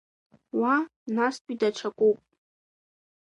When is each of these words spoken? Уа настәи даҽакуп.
Уа 0.59 0.73
настәи 1.13 1.55
даҽакуп. 1.59 2.17